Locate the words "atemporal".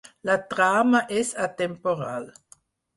1.47-2.31